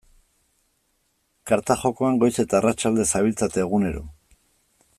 [1.51, 4.03] Karta jokoan goiz eta arratsalde zabiltzate egunero.